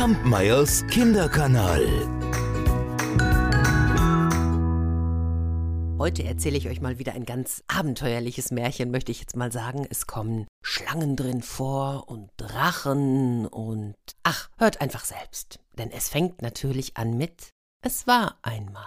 Kampmeyers 0.00 0.86
Kinderkanal. 0.86 1.86
Heute 5.98 6.24
erzähle 6.24 6.56
ich 6.56 6.70
euch 6.70 6.80
mal 6.80 6.98
wieder 6.98 7.12
ein 7.12 7.26
ganz 7.26 7.62
abenteuerliches 7.68 8.50
Märchen, 8.50 8.90
möchte 8.92 9.12
ich 9.12 9.20
jetzt 9.20 9.36
mal 9.36 9.52
sagen. 9.52 9.86
Es 9.90 10.06
kommen 10.06 10.46
Schlangen 10.64 11.16
drin 11.16 11.42
vor 11.42 12.08
und 12.08 12.30
Drachen 12.38 13.44
und... 13.46 13.94
Ach, 14.22 14.48
hört 14.56 14.80
einfach 14.80 15.04
selbst. 15.04 15.60
Denn 15.76 15.90
es 15.90 16.08
fängt 16.08 16.40
natürlich 16.40 16.96
an 16.96 17.18
mit 17.18 17.50
Es 17.84 18.06
war 18.06 18.38
einmal. 18.40 18.86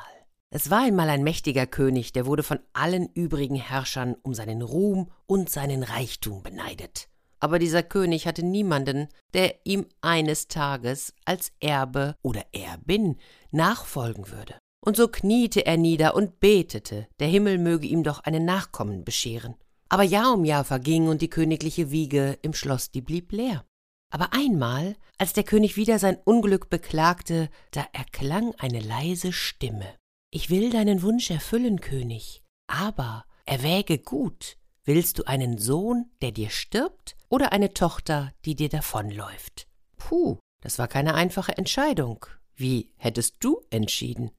Es 0.50 0.72
war 0.72 0.82
einmal 0.82 1.12
ein 1.12 1.22
mächtiger 1.22 1.68
König, 1.68 2.14
der 2.14 2.26
wurde 2.26 2.42
von 2.42 2.58
allen 2.74 3.08
übrigen 3.14 3.58
Herrschern 3.58 4.16
um 4.24 4.34
seinen 4.34 4.64
Ruhm 4.64 5.12
und 5.28 5.52
seinen 5.52 5.84
Reichtum 5.84 6.42
beneidet. 6.42 7.08
Aber 7.44 7.60
dieser 7.60 7.84
König 7.84 8.26
hatte 8.26 8.42
niemanden, 8.42 9.10
der 9.34 9.66
ihm 9.66 9.86
eines 10.00 10.48
Tages 10.48 11.14
als 11.26 11.52
Erbe 11.60 12.16
oder 12.22 12.46
Erbin 12.54 13.18
nachfolgen 13.52 14.32
würde. 14.32 14.58
Und 14.80 14.96
so 14.96 15.10
kniete 15.10 15.66
er 15.66 15.76
nieder 15.76 16.16
und 16.16 16.40
betete, 16.40 17.06
der 17.20 17.28
Himmel 17.28 17.58
möge 17.58 17.86
ihm 17.86 18.02
doch 18.02 18.22
einen 18.22 18.46
Nachkommen 18.46 19.04
bescheren. 19.04 19.56
Aber 19.90 20.04
Jahr 20.04 20.34
um 20.34 20.46
Jahr 20.46 20.64
verging 20.64 21.10
und 21.10 21.22
die 21.22 21.30
königliche 21.30 21.92
Wiege 21.92 22.40
im 22.44 22.54
Schloss, 22.54 22.92
die 22.92 23.02
blieb 23.02 23.34
leer. 23.34 23.66
Aber 24.10 24.32
einmal, 24.32 24.96
als 25.18 25.34
der 25.34 25.44
König 25.44 25.76
wieder 25.76 26.00
sein 26.00 26.18
Unglück 26.24 26.70
beklagte, 26.70 27.50
da 27.72 27.86
erklang 27.92 28.56
eine 28.58 28.80
leise 28.80 29.34
Stimme. 29.34 29.94
Ich 30.32 30.50
will 30.50 30.70
deinen 30.70 31.02
Wunsch 31.02 31.30
erfüllen, 31.30 31.82
König, 31.82 32.42
aber 32.68 33.26
erwäge 33.46 33.98
gut, 33.98 34.56
willst 34.86 35.20
du 35.20 35.24
einen 35.26 35.58
Sohn, 35.58 36.12
der 36.22 36.32
dir 36.32 36.50
stirbt, 36.50 37.16
oder 37.30 37.52
eine 37.52 37.74
Tochter, 37.74 38.32
die 38.46 38.56
dir 38.56 38.70
davonläuft? 38.70 39.68
Puh, 39.98 40.38
das 40.62 40.80
war 40.80 40.88
keine 40.88 41.16
einfache 41.16 41.58
Entscheidung. 41.58 42.26
Wie 42.56 42.94
hättest 42.98 43.38
du 43.40 43.62
entschieden? 43.70 44.32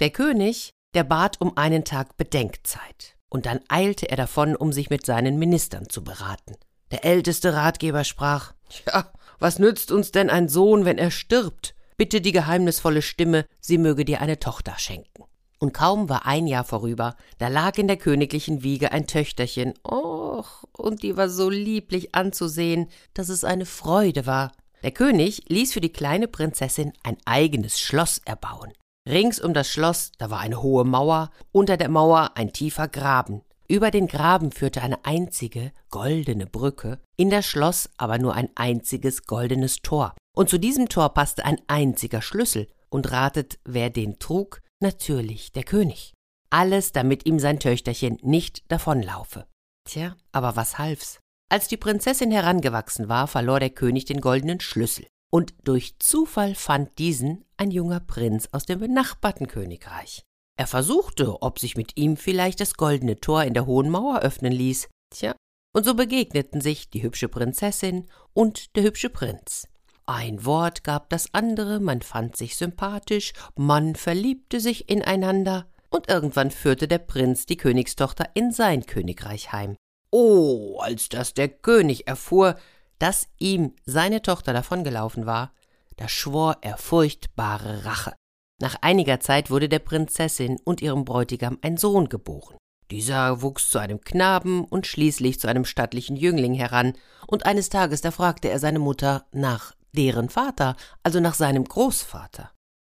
Der 0.00 0.10
König, 0.10 0.70
der 0.94 1.04
bat 1.04 1.40
um 1.40 1.56
einen 1.56 1.84
Tag 1.84 2.16
Bedenkzeit, 2.16 3.16
und 3.28 3.46
dann 3.46 3.60
eilte 3.68 4.10
er 4.10 4.16
davon, 4.16 4.54
um 4.54 4.72
sich 4.72 4.90
mit 4.90 5.06
seinen 5.06 5.38
Ministern 5.38 5.88
zu 5.88 6.04
beraten. 6.04 6.56
Der 6.90 7.04
älteste 7.04 7.54
Ratgeber 7.54 8.04
sprach 8.04 8.52
Ja, 8.86 9.10
was 9.38 9.58
nützt 9.58 9.90
uns 9.90 10.12
denn 10.12 10.28
ein 10.28 10.48
Sohn, 10.48 10.84
wenn 10.84 10.98
er 10.98 11.10
stirbt? 11.10 11.74
Bitte 11.96 12.20
die 12.20 12.32
geheimnisvolle 12.32 13.00
Stimme, 13.00 13.46
sie 13.60 13.78
möge 13.78 14.04
dir 14.04 14.20
eine 14.20 14.38
Tochter 14.38 14.74
schenken. 14.78 15.24
Und 15.62 15.72
kaum 15.72 16.08
war 16.08 16.26
ein 16.26 16.48
Jahr 16.48 16.64
vorüber, 16.64 17.14
da 17.38 17.46
lag 17.46 17.78
in 17.78 17.86
der 17.86 17.96
königlichen 17.96 18.64
Wiege 18.64 18.90
ein 18.90 19.06
Töchterchen, 19.06 19.74
och, 19.84 20.64
und 20.76 21.04
die 21.04 21.16
war 21.16 21.28
so 21.28 21.50
lieblich 21.50 22.16
anzusehen, 22.16 22.88
dass 23.14 23.28
es 23.28 23.44
eine 23.44 23.64
Freude 23.64 24.26
war. 24.26 24.50
Der 24.82 24.90
König 24.90 25.44
ließ 25.46 25.72
für 25.72 25.80
die 25.80 25.92
kleine 25.92 26.26
Prinzessin 26.26 26.92
ein 27.04 27.16
eigenes 27.26 27.78
Schloss 27.78 28.20
erbauen. 28.24 28.72
Rings 29.08 29.38
um 29.38 29.54
das 29.54 29.68
Schloss, 29.68 30.10
da 30.18 30.30
war 30.30 30.40
eine 30.40 30.62
hohe 30.62 30.82
Mauer, 30.84 31.30
unter 31.52 31.76
der 31.76 31.90
Mauer 31.90 32.32
ein 32.34 32.52
tiefer 32.52 32.88
Graben. 32.88 33.42
Über 33.68 33.92
den 33.92 34.08
Graben 34.08 34.50
führte 34.50 34.82
eine 34.82 35.04
einzige 35.04 35.70
goldene 35.90 36.46
Brücke, 36.46 36.98
in 37.16 37.30
das 37.30 37.46
Schloss 37.46 37.88
aber 37.98 38.18
nur 38.18 38.34
ein 38.34 38.50
einziges 38.56 39.26
goldenes 39.26 39.76
Tor. 39.76 40.16
Und 40.34 40.48
zu 40.48 40.58
diesem 40.58 40.88
Tor 40.88 41.14
passte 41.14 41.44
ein 41.44 41.60
einziger 41.68 42.20
Schlüssel. 42.20 42.66
Und 42.88 43.10
ratet, 43.10 43.58
wer 43.64 43.88
den 43.88 44.18
trug? 44.18 44.60
Natürlich 44.82 45.52
der 45.52 45.62
König. 45.62 46.12
Alles, 46.50 46.90
damit 46.90 47.24
ihm 47.24 47.38
sein 47.38 47.60
Töchterchen 47.60 48.18
nicht 48.20 48.64
davonlaufe. 48.66 49.46
Tja, 49.88 50.16
aber 50.32 50.56
was 50.56 50.76
half's? 50.76 51.20
Als 51.48 51.68
die 51.68 51.76
Prinzessin 51.76 52.32
herangewachsen 52.32 53.08
war, 53.08 53.28
verlor 53.28 53.60
der 53.60 53.70
König 53.70 54.06
den 54.06 54.20
goldenen 54.20 54.58
Schlüssel 54.58 55.06
und 55.32 55.54
durch 55.62 56.00
Zufall 56.00 56.56
fand 56.56 56.98
diesen 56.98 57.44
ein 57.56 57.70
junger 57.70 58.00
Prinz 58.00 58.48
aus 58.50 58.66
dem 58.66 58.80
benachbarten 58.80 59.46
Königreich. 59.46 60.24
Er 60.58 60.66
versuchte, 60.66 61.40
ob 61.42 61.60
sich 61.60 61.76
mit 61.76 61.96
ihm 61.96 62.16
vielleicht 62.16 62.58
das 62.58 62.74
goldene 62.74 63.20
Tor 63.20 63.44
in 63.44 63.54
der 63.54 63.66
hohen 63.66 63.88
Mauer 63.88 64.18
öffnen 64.22 64.52
ließ. 64.52 64.88
Tja, 65.14 65.36
und 65.72 65.84
so 65.84 65.94
begegneten 65.94 66.60
sich 66.60 66.90
die 66.90 67.04
hübsche 67.04 67.28
Prinzessin 67.28 68.10
und 68.34 68.74
der 68.74 68.82
hübsche 68.82 69.10
Prinz. 69.10 69.68
Ein 70.06 70.44
Wort 70.44 70.82
gab 70.82 71.10
das 71.10 71.32
andere, 71.32 71.78
man 71.78 72.02
fand 72.02 72.36
sich 72.36 72.56
sympathisch, 72.56 73.32
man 73.54 73.94
verliebte 73.94 74.60
sich 74.60 74.88
ineinander, 74.88 75.66
und 75.90 76.08
irgendwann 76.08 76.50
führte 76.50 76.88
der 76.88 76.98
Prinz 76.98 77.46
die 77.46 77.56
Königstochter 77.56 78.30
in 78.34 78.50
sein 78.50 78.86
Königreich 78.86 79.52
heim. 79.52 79.76
Oh, 80.10 80.78
als 80.80 81.08
das 81.08 81.34
der 81.34 81.48
König 81.48 82.08
erfuhr, 82.08 82.56
dass 82.98 83.28
ihm 83.38 83.74
seine 83.84 84.22
Tochter 84.22 84.52
davongelaufen 84.52 85.26
war, 85.26 85.52
da 85.96 86.08
schwor 86.08 86.58
er 86.62 86.78
furchtbare 86.78 87.84
Rache. 87.84 88.14
Nach 88.60 88.76
einiger 88.80 89.20
Zeit 89.20 89.50
wurde 89.50 89.68
der 89.68 89.80
Prinzessin 89.80 90.58
und 90.64 90.80
ihrem 90.82 91.04
Bräutigam 91.04 91.58
ein 91.62 91.76
Sohn 91.76 92.08
geboren. 92.08 92.56
Dieser 92.90 93.42
wuchs 93.42 93.70
zu 93.70 93.78
einem 93.78 94.00
Knaben 94.00 94.64
und 94.64 94.86
schließlich 94.86 95.40
zu 95.40 95.48
einem 95.48 95.64
stattlichen 95.64 96.16
Jüngling 96.16 96.54
heran, 96.54 96.94
und 97.26 97.46
eines 97.46 97.70
Tages 97.70 98.02
da 98.02 98.10
fragte 98.10 98.48
er 98.48 98.58
seine 98.58 98.78
Mutter 98.78 99.26
nach 99.32 99.74
deren 99.96 100.28
Vater, 100.28 100.76
also 101.02 101.20
nach 101.20 101.34
seinem 101.34 101.64
Großvater. 101.64 102.50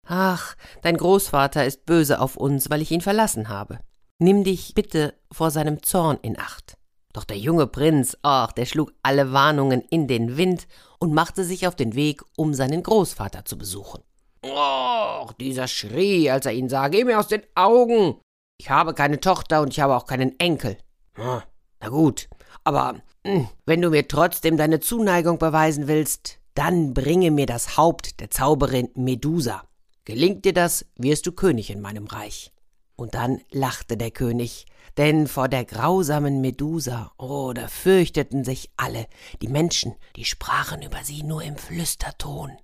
Ach, 0.06 0.56
dein 0.82 0.96
Großvater 0.96 1.64
ist 1.64 1.86
böse 1.86 2.20
auf 2.20 2.36
uns, 2.36 2.70
weil 2.70 2.82
ich 2.82 2.90
ihn 2.90 3.00
verlassen 3.00 3.48
habe. 3.48 3.78
Nimm 4.18 4.42
dich 4.42 4.74
bitte 4.74 5.14
vor 5.30 5.50
seinem 5.50 5.82
Zorn 5.82 6.18
in 6.22 6.38
Acht. 6.38 6.76
Doch 7.12 7.24
der 7.24 7.38
junge 7.38 7.66
Prinz, 7.66 8.16
ach, 8.22 8.52
der 8.52 8.66
schlug 8.66 8.92
alle 9.02 9.32
Warnungen 9.32 9.82
in 9.90 10.08
den 10.08 10.36
Wind 10.36 10.66
und 10.98 11.14
machte 11.14 11.44
sich 11.44 11.66
auf 11.66 11.76
den 11.76 11.94
Weg, 11.94 12.22
um 12.36 12.54
seinen 12.54 12.82
Großvater 12.82 13.44
zu 13.44 13.56
besuchen. 13.58 14.02
Och, 14.44 15.32
dieser 15.34 15.68
schrie, 15.68 16.30
als 16.30 16.46
er 16.46 16.52
ihn 16.52 16.68
sah, 16.68 16.88
geh 16.88 17.04
mir 17.04 17.18
aus 17.18 17.28
den 17.28 17.42
Augen. 17.54 18.20
Ich 18.58 18.70
habe 18.70 18.94
keine 18.94 19.20
Tochter 19.20 19.62
und 19.62 19.72
ich 19.72 19.80
habe 19.80 19.96
auch 19.96 20.06
keinen 20.06 20.38
Enkel. 20.38 20.78
Hm, 21.14 21.42
na 21.80 21.88
gut, 21.88 22.28
aber 22.64 22.96
hm, 23.26 23.48
wenn 23.66 23.82
du 23.82 23.90
mir 23.90 24.06
trotzdem 24.06 24.56
deine 24.56 24.80
Zuneigung 24.80 25.38
beweisen 25.38 25.88
willst, 25.88 26.38
dann 26.58 26.92
bringe 26.92 27.30
mir 27.30 27.46
das 27.46 27.76
Haupt 27.76 28.18
der 28.18 28.30
Zauberin 28.30 28.88
Medusa. 28.96 29.62
Gelingt 30.04 30.44
dir 30.44 30.52
das, 30.52 30.84
wirst 30.96 31.24
du 31.28 31.30
König 31.30 31.70
in 31.70 31.80
meinem 31.80 32.08
Reich. 32.08 32.52
Und 32.96 33.14
dann 33.14 33.40
lachte 33.52 33.96
der 33.96 34.10
König, 34.10 34.66
denn 34.96 35.28
vor 35.28 35.46
der 35.48 35.64
grausamen 35.64 36.40
Medusa, 36.40 37.12
oh, 37.16 37.52
da 37.52 37.68
fürchteten 37.68 38.42
sich 38.42 38.70
alle, 38.76 39.06
die 39.40 39.46
Menschen, 39.46 39.94
die 40.16 40.24
sprachen 40.24 40.82
über 40.82 41.04
sie 41.04 41.22
nur 41.22 41.44
im 41.44 41.56
Flüsterton. 41.56 42.56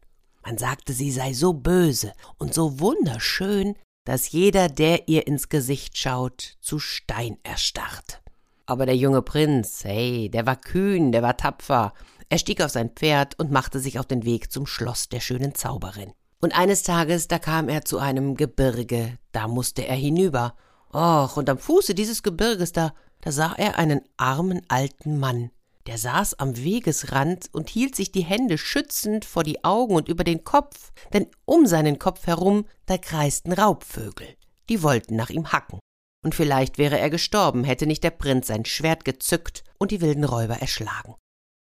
Man 0.45 0.59
sagte, 0.59 0.93
sie 0.93 1.13
sei 1.13 1.33
so 1.33 1.53
böse 1.53 2.15
und 2.37 2.53
so 2.53 2.81
wunderschön, 2.81 3.77
dass 4.05 4.33
jeder, 4.33 4.69
der 4.69 5.07
ihr 5.07 5.29
ins 5.29 5.49
Gesicht 5.49 5.97
schaut, 5.97 6.57
zu 6.61 6.81
Stein 6.81 7.39
erstarrt. 7.45 8.25
Aber 8.67 8.87
der 8.87 8.97
junge 8.97 9.23
Prinz, 9.23 9.85
hey, 9.85 10.31
der 10.31 10.47
war 10.47 10.57
kühn, 10.57 11.13
der 11.13 11.23
war 11.23 11.37
tapfer. 11.37 11.93
Er 12.29 12.39
stieg 12.39 12.61
auf 12.63 12.71
sein 12.71 12.91
Pferd 12.91 13.39
und 13.39 13.51
machte 13.51 13.81
sich 13.81 13.99
auf 13.99 14.07
den 14.07 14.25
Weg 14.25 14.51
zum 14.51 14.67
Schloss 14.67 15.09
der 15.09 15.21
schönen 15.21 15.55
Zauberin. 15.55 16.13
Und 16.41 16.57
eines 16.57 16.83
Tages, 16.83 17.29
da 17.29 17.39
kam 17.39 17.69
er 17.69 17.85
zu 17.85 17.99
einem 17.99 18.37
Gebirge, 18.37 19.19
da 19.33 19.49
musste 19.49 19.87
er 19.87 19.97
hinüber, 19.97 20.55
Och, 20.93 21.37
und 21.37 21.51
am 21.51 21.59
Fuße 21.59 21.95
dieses 21.95 22.23
Gebirges 22.23 22.73
da, 22.73 22.95
da 23.21 23.33
sah 23.33 23.55
er 23.57 23.79
einen 23.79 24.03
armen 24.17 24.63
alten 24.69 25.19
Mann. 25.19 25.51
Der 25.87 25.99
saß 25.99 26.39
am 26.39 26.57
Wegesrand 26.57 27.49
und 27.53 27.69
hielt 27.69 27.95
sich 27.97 28.13
die 28.13 28.25
Hände 28.25 28.59
schützend 28.59 29.25
vor 29.25 29.43
die 29.43 29.65
Augen 29.65 29.97
und 29.97 30.09
über 30.09 30.25
den 30.25 30.45
Kopf, 30.45 30.93
denn 31.13 31.27
um 31.45 31.67
seinen 31.67 31.99
Kopf 31.99 32.27
herum, 32.27 32.65
da 32.87 32.97
kreisten 32.97 33.53
Raubvögel. 33.53 34.29
Die 34.69 34.83
wollten 34.83 35.17
nach 35.17 35.31
ihm 35.31 35.53
hacken. 35.53 35.79
Und 36.23 36.35
vielleicht 36.35 36.79
wäre 36.79 36.99
er 36.99 37.11
gestorben, 37.11 37.65
hätte 37.65 37.87
nicht 37.87 38.03
der 38.03 38.11
Prinz 38.11 38.47
sein 38.47 38.65
Schwert 38.65 39.05
gezückt 39.05 39.63
und 39.79 39.91
die 39.91 40.01
wilden 40.01 40.25
Räuber 40.25 40.57
erschlagen. 40.57 41.17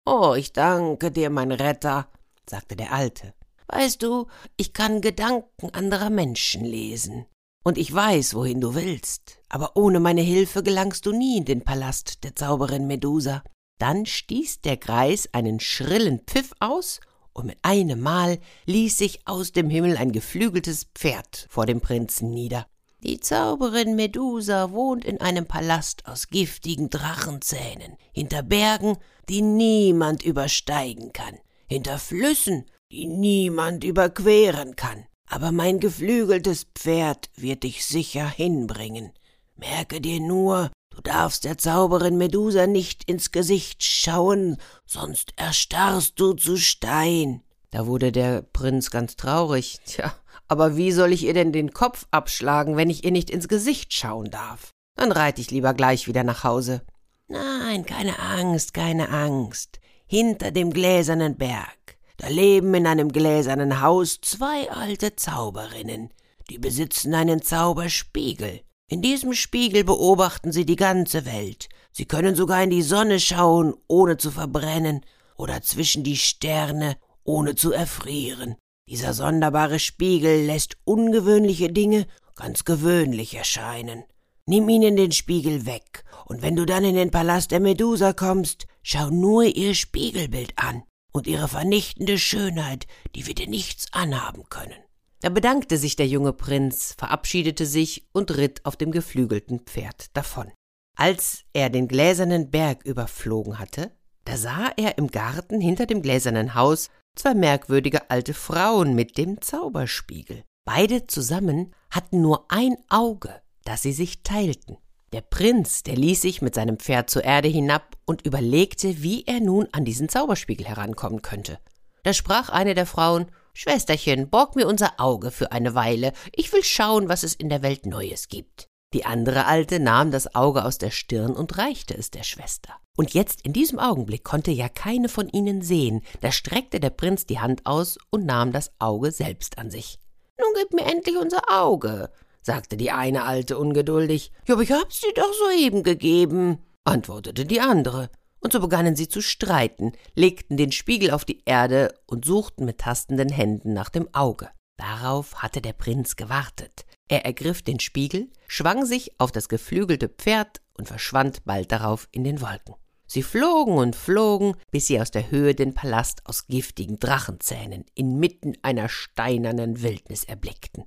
Oh, 0.09 0.34
ich 0.34 0.53
danke 0.53 1.11
dir, 1.11 1.31
mein 1.31 1.50
Retter, 1.50 2.06
sagte 2.49 2.76
der 2.76 2.93
Alte. 2.93 3.35
Weißt 3.67 4.00
du, 4.05 4.29
ich 4.56 4.73
kann 4.73 5.00
Gedanken 5.00 5.70
anderer 5.70 6.11
Menschen 6.11 6.64
lesen 6.64 7.26
und 7.64 7.76
ich 7.76 7.93
weiß, 7.93 8.35
wohin 8.35 8.61
du 8.61 8.76
willst, 8.76 9.41
aber 9.49 9.76
ohne 9.76 9.99
meine 9.99 10.20
Hilfe 10.20 10.62
gelangst 10.62 11.06
du 11.06 11.11
nie 11.11 11.38
in 11.38 11.44
den 11.44 11.64
Palast 11.64 12.23
der 12.23 12.37
Zauberin 12.37 12.87
Medusa. 12.87 13.43
Dann 13.81 14.06
stieß 14.06 14.61
der 14.61 14.76
Greis 14.76 15.29
einen 15.32 15.58
schrillen 15.58 16.20
Pfiff 16.20 16.53
aus, 16.61 17.00
und 17.32 17.47
mit 17.47 17.58
einem 17.62 18.00
Mal 18.00 18.38
ließ 18.64 18.97
sich 18.97 19.26
aus 19.26 19.53
dem 19.53 19.69
Himmel 19.69 19.97
ein 19.97 20.12
geflügeltes 20.12 20.85
Pferd 20.94 21.47
vor 21.50 21.67
dem 21.67 21.81
Prinzen 21.81 22.31
nieder. 22.31 22.67
Die 23.02 23.20
Zauberin 23.20 23.94
Medusa 23.94 24.72
wohnt 24.72 25.04
in 25.04 25.20
einem 25.20 25.46
Palast 25.46 26.06
aus 26.06 26.28
giftigen 26.28 26.90
Drachenzähnen, 26.90 27.96
hinter 28.12 28.43
Bergen, 28.43 28.96
die 29.28 29.43
niemand 29.43 30.25
übersteigen 30.25 31.12
kann, 31.12 31.38
hinter 31.69 31.98
Flüssen, 31.98 32.64
die 32.90 33.06
niemand 33.06 33.84
überqueren 33.84 34.76
kann 34.76 35.06
aber 35.26 35.52
mein 35.52 35.81
geflügeltes 35.81 36.66
Pferd 36.75 37.31
wird 37.37 37.64
dich 37.64 37.84
sicher 37.84 38.28
hinbringen. 38.28 39.12
Merke 39.56 40.00
dir 40.00 40.20
nur, 40.20 40.70
du 40.90 41.00
darfst 41.02 41.44
der 41.44 41.58
Zauberin 41.58 42.16
Medusa 42.16 42.66
nicht 42.66 43.04
ins 43.04 43.32
Gesicht 43.32 43.82
schauen, 43.82 44.58
sonst 44.84 45.32
erstarrst 45.37 46.19
du 46.20 46.34
zu 46.34 46.56
Stein. 46.56 47.43
Da 47.76 47.87
wurde 47.87 48.11
der 48.11 48.40
Prinz 48.40 48.90
ganz 48.90 49.17
traurig. 49.17 49.81
Tja, 49.84 50.14
aber 50.49 50.78
wie 50.78 50.93
soll 50.93 51.12
ich 51.12 51.25
ihr 51.25 51.34
denn 51.34 51.52
den 51.52 51.75
Kopf 51.75 52.06
abschlagen, 52.11 52.78
wenn 52.78 52.88
ich 52.88 53.05
ihr 53.05 53.11
nicht 53.11 53.28
ins 53.28 53.49
Gesicht 53.49 53.93
schauen 53.93 54.31
darf? 54.31 54.70
Dann 54.94 55.12
reite 55.12 55.43
ich 55.43 55.50
lieber 55.50 55.75
gleich 55.75 56.08
wieder 56.08 56.25
nach 56.25 56.43
Hause. 56.43 56.81
Nein, 57.28 57.84
keine 57.84 58.19
Angst, 58.19 58.73
keine 58.73 59.11
Angst. 59.11 59.78
Hinter 60.06 60.52
dem 60.52 60.73
gläsernen 60.73 61.37
Berg, 61.37 61.99
da 62.17 62.28
leben 62.28 62.73
in 62.73 62.87
einem 62.87 63.12
gläsernen 63.12 63.82
Haus 63.82 64.22
zwei 64.22 64.70
alte 64.70 65.14
Zauberinnen, 65.14 66.14
die 66.49 66.56
besitzen 66.56 67.12
einen 67.12 67.43
Zauberspiegel. 67.43 68.62
In 68.88 69.02
diesem 69.02 69.34
Spiegel 69.34 69.84
beobachten 69.84 70.50
sie 70.50 70.64
die 70.64 70.76
ganze 70.76 71.26
Welt. 71.26 71.69
Sie 71.93 72.06
können 72.06 72.37
sogar 72.37 72.62
in 72.62 72.70
die 72.70 72.81
Sonne 72.81 73.20
schauen, 73.20 73.75
ohne 73.87 74.17
zu 74.17 74.31
verbrennen, 74.31 75.02
oder 75.37 75.61
zwischen 75.61 76.02
die 76.02 76.17
Sterne, 76.17 76.96
ohne 77.26 77.55
zu 77.55 77.73
erfrieren. 77.73 78.56
Dieser 78.88 79.14
sonderbare 79.14 79.78
Spiegel 79.78 80.46
lässt 80.46 80.76
ungewöhnliche 80.84 81.73
Dinge 81.73 82.06
ganz 82.37 82.64
gewöhnlich 82.64 83.34
erscheinen. 83.34 84.05
Nimm 84.46 84.69
ihnen 84.69 84.96
den 84.96 85.11
Spiegel 85.11 85.67
weg, 85.67 86.05
und 86.26 86.40
wenn 86.43 86.55
du 86.55 86.67
dann 86.67 86.84
in 86.84 86.94
den 86.94 87.11
Palast 87.11 87.50
der 87.50 87.58
Medusa 87.58 88.12
kommst, 88.12 88.67
schau 88.82 89.11
nur 89.11 89.43
ihr 89.44 89.75
Spiegelbild 89.75 90.52
an, 90.56 90.84
und 91.12 91.26
ihre 91.26 91.49
vernichtende 91.49 92.19
Schönheit, 92.19 92.87
die 93.17 93.26
wird 93.26 93.38
dir 93.38 93.49
nichts 93.49 93.93
anhaben 93.93 94.44
können. 94.49 94.79
Da 95.20 95.31
bedankte 95.31 95.79
sich 95.79 95.96
der 95.96 96.06
junge 96.06 96.32
Prinz, 96.32 96.94
verabschiedete 96.96 97.67
sich 97.67 98.06
und 98.12 98.37
ritt 98.37 98.64
auf 98.64 98.76
dem 98.76 98.93
geflügelten 98.93 99.61
Pferd 99.61 100.17
davon. 100.17 100.52
Als 100.96 101.44
er 101.52 101.70
den 101.70 101.88
gläsernen 101.88 102.50
Berg 102.50 102.84
überflogen 102.84 103.58
hatte, 103.58 103.90
da 104.25 104.37
sah 104.37 104.70
er 104.76 104.99
im 104.99 105.08
Garten 105.08 105.61
hinter 105.61 105.87
dem 105.87 106.02
gläsernen 106.02 106.55
Haus 106.55 106.90
zwei 107.17 107.35
merkwürdige 107.35 108.11
alte 108.11 108.35
Frauen 108.35 108.95
mit 108.95 109.19
dem 109.19 109.41
Zauberspiegel. 109.41 110.45
Beide 110.65 111.07
zusammen 111.07 111.75
hatten 111.91 112.21
nur 112.21 112.47
ein 112.51 112.77
Auge, 112.89 113.41
das 113.65 113.83
sie 113.83 113.93
sich 113.93 114.23
teilten. 114.23 114.79
Der 115.13 115.21
Prinz, 115.21 115.83
der 115.83 115.97
ließ 115.97 116.21
sich 116.21 116.43
mit 116.43 116.55
seinem 116.55 116.79
Pferd 116.79 117.09
zur 117.11 117.25
Erde 117.25 117.49
hinab 117.49 117.97
und 118.05 118.27
überlegte, 118.27 119.03
wie 119.03 119.25
er 119.25 119.41
nun 119.41 119.69
an 119.73 119.85
diesen 119.85 120.09
Zauberspiegel 120.09 120.67
herankommen 120.67 121.23
könnte. 121.23 121.59
Da 122.03 122.13
sprach 122.13 122.49
eine 122.49 122.75
der 122.75 122.87
Frauen 122.87 123.27
Schwesterchen, 123.55 124.29
borg 124.29 124.55
mir 124.55 124.67
unser 124.67 125.01
Auge 125.01 125.31
für 125.31 125.53
eine 125.53 125.75
Weile, 125.75 126.13
ich 126.35 126.53
will 126.53 126.63
schauen, 126.63 127.09
was 127.09 127.23
es 127.23 127.35
in 127.35 127.49
der 127.49 127.63
Welt 127.63 127.87
Neues 127.87 128.29
gibt. 128.29 128.69
Die 128.93 129.07
andere 129.07 129.47
Alte 129.47 129.81
nahm 129.81 130.11
das 130.11 130.35
Auge 130.35 130.65
aus 130.65 130.79
der 130.79 130.91
Stirn 130.91 131.33
und 131.33 131.57
reichte 131.57 131.97
es 131.97 132.11
der 132.11 132.23
Schwester. 132.23 132.75
Und 132.96 133.14
jetzt 133.14 133.43
in 133.43 133.52
diesem 133.52 133.78
Augenblick 133.78 134.25
konnte 134.25 134.50
ja 134.50 134.69
keine 134.69 135.08
von 135.08 135.28
ihnen 135.28 135.62
sehen, 135.62 136.02
da 136.22 136.32
streckte 136.32 136.81
der 136.81 136.90
Prinz 136.90 137.26
die 137.26 137.38
Hand 137.38 137.66
aus 137.66 137.98
und 138.10 138.25
nahm 138.26 138.52
das 138.52 138.72
Auge 138.78 139.12
selbst 139.12 139.58
an 139.58 139.70
sich. 139.70 139.98
Nun 140.38 140.48
gib 140.54 140.72
mir 140.72 140.90
endlich 140.90 141.16
unser 141.16 141.43
Auge, 141.50 142.10
sagte 142.43 142.76
die 142.76 142.90
eine 142.90 143.25
Alte 143.25 143.58
ungeduldig. 143.58 144.32
Ja, 144.46 144.54
aber 144.54 144.62
ich 144.62 144.72
hab's 144.72 145.00
dir 145.00 145.12
doch 145.14 145.32
soeben 145.32 145.82
gegeben, 145.82 146.58
antwortete 146.84 147.44
die 147.44 147.60
andere 147.60 148.10
und 148.40 148.52
so 148.52 148.60
begannen 148.60 148.96
sie 148.96 149.08
zu 149.08 149.22
streiten, 149.22 149.93
legten 150.14 150.56
den 150.56 150.70
Spiegel 150.70 151.10
auf 151.10 151.25
die 151.25 151.43
Erde 151.46 151.94
und 152.06 152.25
suchten 152.25 152.64
mit 152.64 152.78
tastenden 152.78 153.28
Händen 153.28 153.72
nach 153.72 153.88
dem 153.88 154.08
Auge. 154.14 154.50
Darauf 154.78 155.43
hatte 155.43 155.60
der 155.60 155.72
Prinz 155.72 156.16
gewartet. 156.16 156.84
Er 157.08 157.25
ergriff 157.25 157.62
den 157.62 157.81
Spiegel, 157.81 158.31
schwang 158.46 158.84
sich 158.84 159.19
auf 159.19 159.32
das 159.32 159.48
geflügelte 159.48 160.08
Pferd 160.08 160.60
und 160.75 160.87
verschwand 160.87 161.44
bald 161.44 161.72
darauf 161.72 162.08
in 162.12 162.25
den 162.25 162.40
Wolken. 162.40 162.75
Sie 163.06 163.23
flogen 163.23 163.79
und 163.79 163.94
flogen, 163.94 164.56
bis 164.70 164.88
sie 164.88 165.00
aus 165.00 165.11
der 165.11 165.31
Höhe 165.31 165.55
den 165.55 165.75
Palast 165.75 166.23
aus 166.25 166.47
giftigen 166.47 166.99
Drachenzähnen 166.99 167.85
inmitten 167.94 168.55
einer 168.62 168.88
steinernen 168.88 169.82
Wildnis 169.82 170.25
erblickten. 170.25 170.85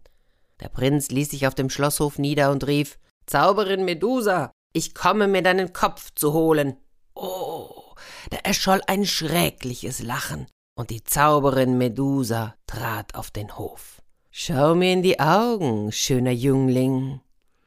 Der 0.60 0.70
Prinz 0.70 1.10
ließ 1.10 1.30
sich 1.30 1.48
auf 1.48 1.56
dem 1.56 1.70
Schlosshof 1.70 2.20
nieder 2.20 2.52
und 2.52 2.68
rief 2.68 3.00
Zauberin 3.26 3.86
Medusa, 3.86 4.52
ich 4.74 4.94
komme 4.94 5.28
mir 5.28 5.42
deinen 5.42 5.72
Kopf 5.72 6.12
zu 6.16 6.34
holen. 6.34 6.78
Oh, 7.16 7.96
da 8.30 8.38
erscholl 8.44 8.82
ein 8.88 9.06
schreckliches 9.06 10.02
Lachen, 10.02 10.48
und 10.76 10.90
die 10.90 11.04
Zauberin 11.04 11.78
Medusa 11.78 12.56
trat 12.68 13.16
auf 13.16 13.32
den 13.32 13.58
Hof. 13.58 14.02
Schau 14.32 14.76
mir 14.76 14.94
in 14.94 15.04
die 15.04 15.20
Augen, 15.20 15.92
schöner 15.92 16.32
Jüngling. 16.32 17.22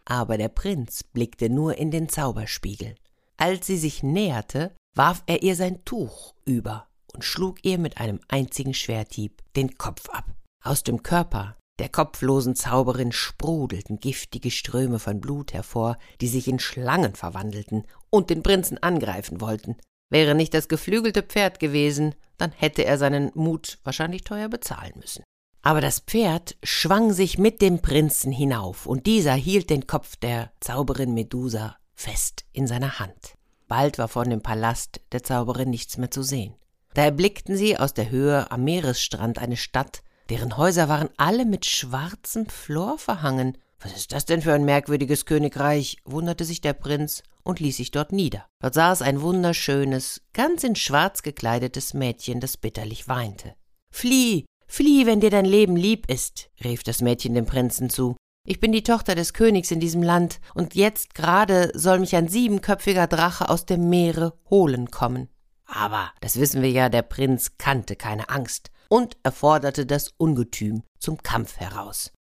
Aber 0.04 0.36
der 0.36 0.48
Prinz 0.48 1.02
blickte 1.04 1.48
nur 1.48 1.76
in 1.76 1.90
den 1.90 2.08
Zauberspiegel. 2.08 2.94
Als 3.36 3.66
sie 3.66 3.76
sich 3.76 4.02
näherte, 4.02 4.74
warf 4.94 5.22
er 5.26 5.42
ihr 5.42 5.56
sein 5.56 5.84
Tuch 5.84 6.34
über 6.44 6.88
und 7.12 7.24
schlug 7.24 7.64
ihr 7.64 7.78
mit 7.78 7.98
einem 7.98 8.20
einzigen 8.28 8.74
Schwerthieb 8.74 9.42
den 9.56 9.76
Kopf 9.78 10.08
ab. 10.10 10.24
Aus 10.64 10.82
dem 10.82 11.02
Körper 11.02 11.56
der 11.78 11.88
kopflosen 11.88 12.54
Zauberin 12.54 13.12
sprudelten 13.12 13.98
giftige 13.98 14.50
Ströme 14.50 14.98
von 14.98 15.20
Blut 15.20 15.52
hervor, 15.52 15.98
die 16.20 16.28
sich 16.28 16.46
in 16.46 16.58
Schlangen 16.58 17.14
verwandelten 17.14 17.84
und 18.10 18.30
den 18.30 18.42
Prinzen 18.42 18.78
angreifen 18.78 19.40
wollten. 19.40 19.76
Wäre 20.10 20.34
nicht 20.34 20.54
das 20.54 20.68
geflügelte 20.68 21.22
Pferd 21.22 21.58
gewesen, 21.58 22.14
dann 22.36 22.52
hätte 22.52 22.84
er 22.84 22.98
seinen 22.98 23.32
Mut 23.34 23.78
wahrscheinlich 23.82 24.22
teuer 24.24 24.48
bezahlen 24.48 24.92
müssen. 24.96 25.24
Aber 25.62 25.80
das 25.80 26.00
Pferd 26.00 26.56
schwang 26.62 27.12
sich 27.12 27.38
mit 27.38 27.62
dem 27.62 27.80
Prinzen 27.80 28.30
hinauf, 28.30 28.86
und 28.86 29.06
dieser 29.06 29.34
hielt 29.34 29.70
den 29.70 29.86
Kopf 29.86 30.16
der 30.16 30.52
Zauberin 30.60 31.14
Medusa 31.14 31.76
fest 32.02 32.44
in 32.52 32.66
seiner 32.66 32.98
Hand. 32.98 33.36
Bald 33.68 33.98
war 33.98 34.08
von 34.08 34.28
dem 34.28 34.42
Palast 34.42 35.00
der 35.12 35.22
Zauberin 35.22 35.70
nichts 35.70 35.96
mehr 35.96 36.10
zu 36.10 36.22
sehen. 36.22 36.54
Da 36.94 37.04
erblickten 37.04 37.56
sie 37.56 37.78
aus 37.78 37.94
der 37.94 38.10
Höhe 38.10 38.50
am 38.50 38.64
Meeresstrand 38.64 39.38
eine 39.38 39.56
Stadt, 39.56 40.02
deren 40.28 40.56
Häuser 40.56 40.88
waren 40.88 41.08
alle 41.16 41.46
mit 41.46 41.64
schwarzem 41.64 42.46
Flor 42.48 42.98
verhangen. 42.98 43.56
Was 43.80 43.96
ist 43.96 44.12
das 44.12 44.24
denn 44.24 44.42
für 44.42 44.52
ein 44.52 44.64
merkwürdiges 44.64 45.26
Königreich? 45.26 45.96
wunderte 46.04 46.44
sich 46.44 46.60
der 46.60 46.74
Prinz 46.74 47.22
und 47.44 47.60
ließ 47.60 47.78
sich 47.78 47.90
dort 47.90 48.12
nieder. 48.12 48.46
Dort 48.60 48.74
saß 48.74 49.02
ein 49.02 49.22
wunderschönes, 49.22 50.20
ganz 50.32 50.64
in 50.64 50.76
schwarz 50.76 51.22
gekleidetes 51.22 51.94
Mädchen, 51.94 52.40
das 52.40 52.56
bitterlich 52.56 53.08
weinte. 53.08 53.54
Flieh, 53.90 54.44
flieh, 54.66 55.06
wenn 55.06 55.20
dir 55.20 55.30
dein 55.30 55.44
Leben 55.44 55.76
lieb 55.76 56.10
ist, 56.10 56.50
rief 56.62 56.82
das 56.82 57.00
Mädchen 57.00 57.34
dem 57.34 57.46
Prinzen 57.46 57.90
zu. 57.90 58.16
Ich 58.44 58.58
bin 58.58 58.72
die 58.72 58.82
Tochter 58.82 59.14
des 59.14 59.34
Königs 59.34 59.70
in 59.70 59.78
diesem 59.78 60.02
Land, 60.02 60.40
und 60.54 60.74
jetzt 60.74 61.14
gerade 61.14 61.70
soll 61.74 62.00
mich 62.00 62.16
ein 62.16 62.26
siebenköpfiger 62.26 63.06
Drache 63.06 63.48
aus 63.48 63.66
dem 63.66 63.88
Meere 63.88 64.32
holen 64.50 64.90
kommen. 64.90 65.28
Aber, 65.64 66.10
das 66.20 66.38
wissen 66.40 66.60
wir 66.60 66.70
ja, 66.70 66.88
der 66.88 67.02
Prinz 67.02 67.52
kannte 67.56 67.94
keine 67.94 68.28
Angst 68.28 68.70
und 68.88 69.16
er 69.22 69.32
forderte 69.32 69.86
das 69.86 70.12
Ungetüm 70.18 70.82
zum 70.98 71.22
Kampf 71.22 71.56
heraus. 71.58 72.12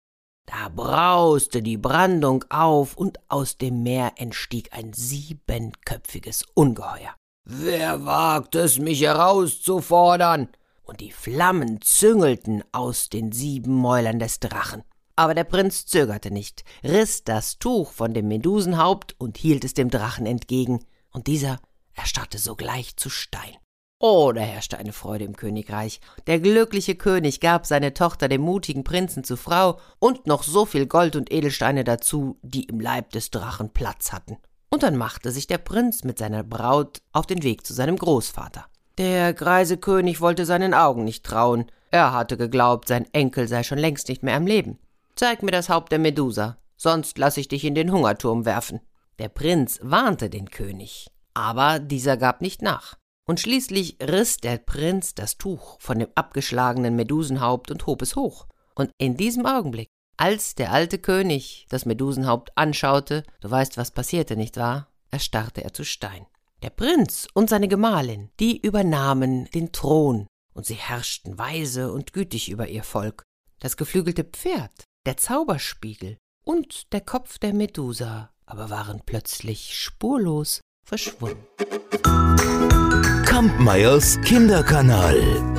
Da 0.46 0.70
brauste 0.70 1.62
die 1.62 1.78
Brandung 1.78 2.46
auf 2.50 2.96
und 2.96 3.20
aus 3.30 3.58
dem 3.58 3.84
Meer 3.84 4.14
entstieg 4.16 4.70
ein 4.74 4.94
siebenköpfiges 4.94 6.46
Ungeheuer. 6.54 7.16
Wer 7.46 8.06
wagt 8.06 8.56
es, 8.56 8.80
mich 8.80 9.02
herauszufordern? 9.02 10.50
Und 10.84 11.00
die 11.02 11.12
Flammen 11.12 11.82
züngelten 11.82 12.64
aus 12.72 13.10
den 13.10 13.32
sieben 13.32 13.74
Mäulern 13.74 14.20
des 14.20 14.40
Drachen. 14.40 14.84
Aber 15.16 15.34
der 15.34 15.44
Prinz 15.44 15.86
zögerte 15.86 16.32
nicht, 16.32 16.64
riss 16.84 17.24
das 17.24 17.60
Tuch 17.60 17.92
von 17.92 18.14
dem 18.14 18.28
Medusenhaupt 18.28 19.16
und 19.20 19.38
hielt 19.38 19.64
es 19.64 19.74
dem 19.74 19.90
Drachen 19.90 20.26
entgegen, 20.26 20.86
und 21.12 21.28
dieser 21.28 21.60
erstarrte 21.94 22.38
sogleich 22.38 22.96
zu 22.96 23.10
Stein. 23.10 23.58
Oh, 24.04 24.32
da 24.32 24.42
herrschte 24.42 24.80
eine 24.80 24.94
Freude 24.94 25.26
im 25.26 25.36
Königreich. 25.36 26.02
Der 26.26 26.40
glückliche 26.40 26.96
König 26.96 27.40
gab 27.40 27.68
seine 27.68 27.94
Tochter 27.94 28.28
dem 28.28 28.42
mutigen 28.42 28.84
Prinzen 28.84 29.24
zu 29.24 29.38
Frau 29.38 29.78
und 30.00 30.26
noch 30.26 30.42
so 30.42 30.66
viel 30.66 30.88
Gold 30.88 31.16
und 31.16 31.32
Edelsteine 31.32 31.84
dazu, 31.84 32.40
die 32.42 32.64
im 32.64 32.80
Leib 32.80 33.12
des 33.12 33.30
Drachen 33.30 33.70
Platz 33.70 34.12
hatten. 34.12 34.38
Und 34.72 34.82
dann 34.82 34.98
machte 34.98 35.32
sich 35.32 35.46
der 35.46 35.60
Prinz 35.60 36.04
mit 36.04 36.18
seiner 36.18 36.44
Braut 36.44 37.04
auf 37.12 37.28
den 37.28 37.44
Weg 37.44 37.64
zu 37.68 37.74
seinem 37.74 37.96
Großvater. 37.96 38.66
Der 38.98 39.34
greise 39.36 39.78
König 39.78 40.20
wollte 40.20 40.46
seinen 40.48 40.74
Augen 40.74 41.04
nicht 41.04 41.24
trauen. 41.24 41.72
Er 41.92 42.12
hatte 42.12 42.38
geglaubt, 42.38 42.88
sein 42.88 43.06
Enkel 43.14 43.48
sei 43.48 43.62
schon 43.62 43.78
längst 43.78 44.10
nicht 44.10 44.24
mehr 44.24 44.36
am 44.36 44.48
Leben. 44.48 44.80
Zeig 45.22 45.44
mir 45.44 45.52
das 45.52 45.70
Haupt 45.70 45.92
der 45.92 46.00
Medusa, 46.00 46.58
sonst 46.76 47.20
lass 47.20 47.38
ich 47.38 47.48
dich 47.48 47.64
in 47.64 47.76
den 47.76 47.92
Hungerturm 47.92 48.44
werfen. 48.44 48.80
Der 49.20 49.30
Prinz 49.30 49.78
warnte 49.84 50.32
den 50.32 50.50
König, 50.50 51.12
aber 51.36 51.78
dieser 51.78 52.18
gab 52.18 52.42
nicht 52.42 52.64
nach. 52.64 52.98
Und 53.28 53.40
schließlich 53.40 53.98
riss 54.02 54.38
der 54.38 54.58
Prinz 54.58 55.14
das 55.14 55.38
Tuch 55.38 55.80
von 55.80 56.00
dem 56.00 56.08
abgeschlagenen 56.16 56.96
Medusenhaupt 56.96 57.70
und 57.70 57.86
hob 57.86 58.02
es 58.02 58.16
hoch. 58.16 58.48
Und 58.74 58.90
in 58.98 59.16
diesem 59.16 59.46
Augenblick, 59.46 59.90
als 60.18 60.56
der 60.56 60.72
alte 60.72 60.98
König 60.98 61.68
das 61.70 61.86
Medusenhaupt 61.86 62.58
anschaute, 62.58 63.22
du 63.42 63.52
weißt, 63.52 63.78
was 63.78 63.92
passierte, 63.92 64.36
nicht 64.36 64.58
wahr? 64.58 64.88
erstarrte 65.12 65.64
er 65.64 65.72
zu 65.72 65.86
Stein. 65.86 66.26
Der 66.64 66.72
Prinz 66.72 67.28
und 67.36 67.48
seine 67.48 67.68
Gemahlin, 67.68 68.32
die 68.40 68.60
übernahmen 68.60 69.46
den 69.54 69.72
Thron, 69.72 70.26
und 70.56 70.66
sie 70.66 70.74
herrschten 70.74 71.38
weise 71.38 71.92
und 71.92 72.12
gütig 72.12 72.50
über 72.50 72.70
ihr 72.70 72.84
Volk. 72.84 73.22
Das 73.60 73.78
geflügelte 73.78 74.24
Pferd, 74.24 74.86
der 75.06 75.18
Zauberspiegel 75.18 76.18
und 76.44 76.94
der 76.94 77.02
Kopf 77.02 77.40
der 77.40 77.54
Medusa 77.54 78.30
aber 78.46 78.70
waren 78.70 79.02
plötzlich 79.06 79.78
spurlos 79.78 80.62
verschwunden. 80.84 81.46
Kampmeyers 83.26 84.20
Kinderkanal. 84.22 85.51